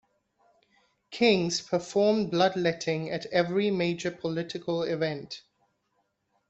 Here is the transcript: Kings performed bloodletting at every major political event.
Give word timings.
Kings 1.11 1.61
performed 1.61 2.31
bloodletting 2.31 3.11
at 3.11 3.27
every 3.27 3.69
major 3.69 4.09
political 4.09 4.81
event. 4.81 5.43